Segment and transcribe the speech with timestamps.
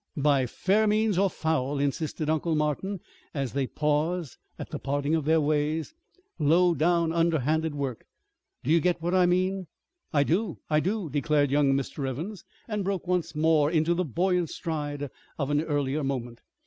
[0.17, 3.01] "By fair means or foul," insisted Uncle Martin
[3.35, 5.93] as they paused at the parting of their ways.
[6.39, 8.07] "Low down, underhanded work
[8.63, 9.67] do you get what I mean?"
[10.11, 12.09] "I do, I do!" declared young Mr.
[12.09, 16.39] Evans and broke once more into the buoyant stride of an earlier moment.